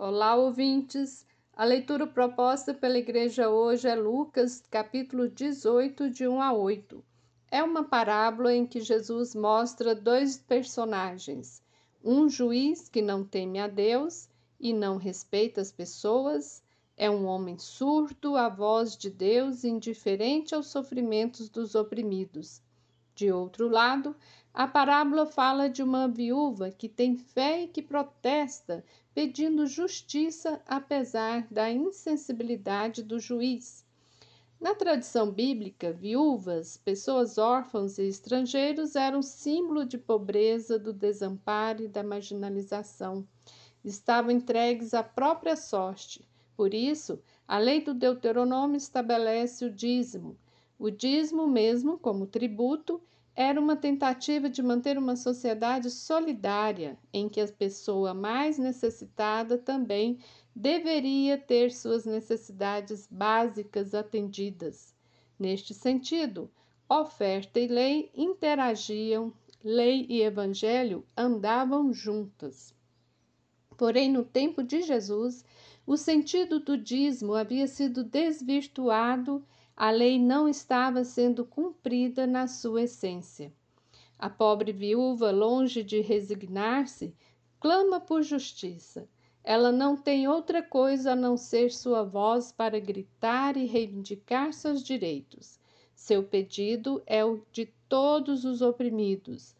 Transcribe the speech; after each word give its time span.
Olá, 0.00 0.36
ouvintes! 0.36 1.26
A 1.56 1.64
leitura 1.64 2.06
proposta 2.06 2.72
pela 2.72 2.98
igreja 2.98 3.48
hoje 3.48 3.88
é 3.88 3.96
Lucas, 3.96 4.62
capítulo 4.70 5.28
18, 5.28 6.08
de 6.08 6.28
1 6.28 6.40
a 6.40 6.52
8. 6.52 7.04
É 7.50 7.64
uma 7.64 7.82
parábola 7.82 8.54
em 8.54 8.64
que 8.64 8.78
Jesus 8.78 9.34
mostra 9.34 9.96
dois 9.96 10.38
personagens: 10.38 11.60
um 12.04 12.28
juiz 12.28 12.88
que 12.88 13.02
não 13.02 13.24
teme 13.24 13.58
a 13.58 13.66
Deus 13.66 14.28
e 14.60 14.72
não 14.72 14.98
respeita 14.98 15.60
as 15.60 15.72
pessoas, 15.72 16.62
é 16.96 17.10
um 17.10 17.26
homem 17.26 17.58
surdo 17.58 18.36
à 18.36 18.48
voz 18.48 18.96
de 18.96 19.10
Deus, 19.10 19.64
indiferente 19.64 20.54
aos 20.54 20.68
sofrimentos 20.68 21.48
dos 21.48 21.74
oprimidos. 21.74 22.62
De 23.18 23.32
outro 23.32 23.68
lado, 23.68 24.14
a 24.54 24.64
parábola 24.64 25.26
fala 25.26 25.68
de 25.68 25.82
uma 25.82 26.06
viúva 26.06 26.70
que 26.70 26.88
tem 26.88 27.16
fé 27.16 27.62
e 27.62 27.66
que 27.66 27.82
protesta, 27.82 28.84
pedindo 29.12 29.66
justiça 29.66 30.62
apesar 30.64 31.44
da 31.50 31.68
insensibilidade 31.68 33.02
do 33.02 33.18
juiz. 33.18 33.84
Na 34.60 34.72
tradição 34.72 35.32
bíblica, 35.32 35.92
viúvas, 35.92 36.76
pessoas 36.76 37.38
órfãs 37.38 37.98
e 37.98 38.06
estrangeiros 38.06 38.94
eram 38.94 39.20
símbolo 39.20 39.84
de 39.84 39.98
pobreza, 39.98 40.78
do 40.78 40.92
desamparo 40.92 41.82
e 41.82 41.88
da 41.88 42.04
marginalização. 42.04 43.26
Estavam 43.84 44.30
entregues 44.30 44.94
à 44.94 45.02
própria 45.02 45.56
sorte. 45.56 46.24
Por 46.56 46.72
isso, 46.72 47.18
a 47.48 47.58
lei 47.58 47.80
do 47.80 47.92
Deuteronômio 47.92 48.76
estabelece 48.76 49.64
o 49.64 49.70
dízimo. 49.72 50.38
O 50.78 50.90
dízimo, 50.90 51.46
mesmo 51.46 51.98
como 51.98 52.26
tributo, 52.26 53.02
era 53.34 53.60
uma 53.60 53.76
tentativa 53.76 54.48
de 54.48 54.62
manter 54.62 54.96
uma 54.96 55.16
sociedade 55.16 55.90
solidária, 55.90 56.96
em 57.12 57.28
que 57.28 57.40
a 57.40 57.48
pessoa 57.48 58.14
mais 58.14 58.58
necessitada 58.58 59.58
também 59.58 60.18
deveria 60.54 61.36
ter 61.36 61.72
suas 61.72 62.04
necessidades 62.04 63.08
básicas 63.10 63.94
atendidas. 63.94 64.94
Neste 65.38 65.74
sentido, 65.74 66.50
oferta 66.88 67.58
e 67.58 67.66
lei 67.66 68.10
interagiam, 68.14 69.32
lei 69.62 70.06
e 70.08 70.22
evangelho 70.22 71.04
andavam 71.16 71.92
juntas. 71.92 72.74
Porém, 73.76 74.10
no 74.10 74.24
tempo 74.24 74.62
de 74.62 74.82
Jesus, 74.82 75.44
o 75.86 75.96
sentido 75.96 76.58
do 76.60 76.76
dízimo 76.76 77.34
havia 77.34 77.66
sido 77.66 78.02
desvirtuado 78.02 79.44
a 79.80 79.92
lei 79.92 80.18
não 80.18 80.48
estava 80.48 81.04
sendo 81.04 81.44
cumprida 81.44 82.26
na 82.26 82.48
sua 82.48 82.82
essência. 82.82 83.52
A 84.18 84.28
pobre 84.28 84.72
viúva, 84.72 85.30
longe 85.30 85.84
de 85.84 86.00
resignar-se, 86.00 87.14
clama 87.60 88.00
por 88.00 88.24
justiça. 88.24 89.08
Ela 89.44 89.70
não 89.70 89.96
tem 89.96 90.26
outra 90.26 90.64
coisa 90.64 91.12
a 91.12 91.14
não 91.14 91.36
ser 91.36 91.70
sua 91.70 92.02
voz 92.02 92.50
para 92.50 92.80
gritar 92.80 93.56
e 93.56 93.66
reivindicar 93.66 94.52
seus 94.52 94.82
direitos. 94.82 95.60
Seu 95.94 96.24
pedido 96.24 97.00
é 97.06 97.24
o 97.24 97.40
de 97.52 97.66
todos 97.88 98.44
os 98.44 98.60
oprimidos, 98.60 99.54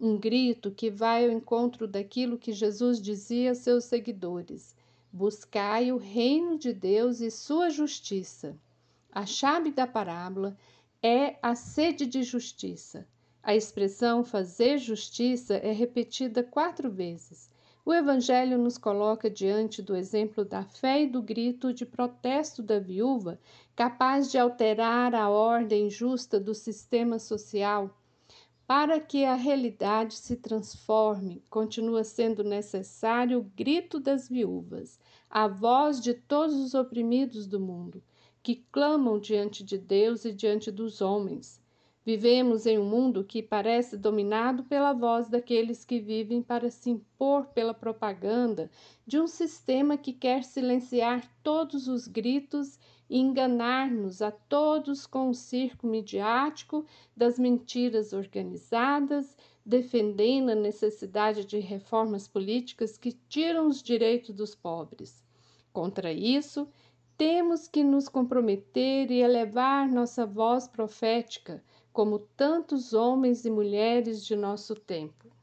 um 0.00 0.16
grito 0.16 0.70
que 0.70 0.88
vai 0.88 1.24
ao 1.24 1.32
encontro 1.32 1.88
daquilo 1.88 2.38
que 2.38 2.52
Jesus 2.52 3.02
dizia 3.02 3.50
a 3.50 3.56
seus 3.56 3.82
seguidores: 3.86 4.76
Buscai 5.12 5.90
o 5.90 5.96
reino 5.96 6.56
de 6.56 6.72
Deus 6.72 7.20
e 7.20 7.28
sua 7.28 7.70
justiça. 7.70 8.56
A 9.16 9.24
chave 9.24 9.70
da 9.70 9.86
parábola 9.86 10.56
é 11.00 11.36
a 11.40 11.54
sede 11.54 12.04
de 12.04 12.24
justiça. 12.24 13.06
A 13.44 13.54
expressão 13.54 14.24
fazer 14.24 14.76
justiça 14.78 15.54
é 15.54 15.70
repetida 15.70 16.42
quatro 16.42 16.90
vezes. 16.90 17.48
O 17.86 17.94
Evangelho 17.94 18.58
nos 18.58 18.76
coloca 18.76 19.30
diante 19.30 19.80
do 19.80 19.94
exemplo 19.94 20.44
da 20.44 20.64
fé 20.64 21.02
e 21.02 21.06
do 21.06 21.22
grito 21.22 21.72
de 21.72 21.86
protesto 21.86 22.60
da 22.60 22.80
viúva, 22.80 23.38
capaz 23.76 24.32
de 24.32 24.36
alterar 24.36 25.14
a 25.14 25.30
ordem 25.30 25.88
justa 25.88 26.40
do 26.40 26.52
sistema 26.52 27.20
social. 27.20 27.96
Para 28.66 28.98
que 28.98 29.24
a 29.24 29.36
realidade 29.36 30.16
se 30.16 30.34
transforme, 30.34 31.40
continua 31.48 32.02
sendo 32.02 32.42
necessário 32.42 33.38
o 33.38 33.50
grito 33.54 34.00
das 34.00 34.28
viúvas, 34.28 34.98
a 35.30 35.46
voz 35.46 36.00
de 36.00 36.14
todos 36.14 36.56
os 36.56 36.74
oprimidos 36.74 37.46
do 37.46 37.60
mundo 37.60 38.02
que 38.44 38.56
clamam 38.70 39.18
diante 39.18 39.64
de 39.64 39.78
Deus 39.78 40.26
e 40.26 40.30
diante 40.30 40.70
dos 40.70 41.00
homens. 41.00 41.58
Vivemos 42.04 42.66
em 42.66 42.78
um 42.78 42.84
mundo 42.84 43.24
que 43.24 43.42
parece 43.42 43.96
dominado 43.96 44.64
pela 44.64 44.92
voz 44.92 45.30
daqueles 45.30 45.82
que 45.82 45.98
vivem 45.98 46.42
para 46.42 46.68
se 46.68 46.90
impor 46.90 47.46
pela 47.46 47.72
propaganda 47.72 48.70
de 49.06 49.18
um 49.18 49.26
sistema 49.26 49.96
que 49.96 50.12
quer 50.12 50.44
silenciar 50.44 51.26
todos 51.42 51.88
os 51.88 52.06
gritos 52.06 52.78
e 53.08 53.18
enganar-nos 53.18 54.20
a 54.20 54.30
todos 54.30 55.06
com 55.06 55.30
o 55.30 55.34
circo 55.34 55.86
midiático 55.86 56.84
das 57.16 57.38
mentiras 57.38 58.12
organizadas, 58.12 59.34
defendendo 59.64 60.50
a 60.50 60.54
necessidade 60.54 61.46
de 61.46 61.58
reformas 61.60 62.28
políticas 62.28 62.98
que 62.98 63.12
tiram 63.26 63.68
os 63.68 63.82
direitos 63.82 64.34
dos 64.34 64.54
pobres. 64.54 65.24
Contra 65.72 66.12
isso, 66.12 66.68
temos 67.16 67.68
que 67.68 67.82
nos 67.82 68.08
comprometer 68.08 69.10
e 69.10 69.20
elevar 69.20 69.88
nossa 69.88 70.26
voz 70.26 70.66
profética, 70.68 71.62
como 71.92 72.18
tantos 72.18 72.92
homens 72.92 73.44
e 73.44 73.50
mulheres 73.50 74.24
de 74.24 74.34
nosso 74.34 74.74
tempo. 74.74 75.33